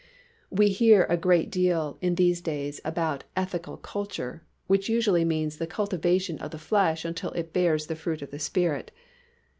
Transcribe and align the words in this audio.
We 0.49 0.69
hear 0.69 1.03
a 1.03 1.15
great 1.15 1.51
deal 1.51 1.99
in 2.01 2.15
these 2.15 2.41
days 2.41 2.81
about 2.83 3.23
"Ethical 3.37 3.77
Culture," 3.77 4.41
which 4.65 4.89
usually 4.89 5.23
means 5.23 5.57
the 5.57 5.67
cultivation 5.67 6.39
of 6.39 6.49
the 6.49 6.57
flesh 6.57 7.05
until 7.05 7.29
it 7.33 7.53
bears 7.53 7.85
the 7.85 7.95
fruit 7.95 8.23
of 8.23 8.31
the 8.31 8.39
Spirit. 8.39 8.89